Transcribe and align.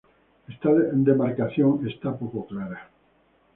Esta 0.47 0.71
demarcación 0.73 1.85
es 1.87 1.93
poco 1.97 2.47
clara. 2.47 2.89